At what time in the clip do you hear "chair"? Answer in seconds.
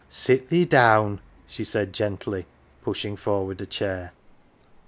3.67-4.13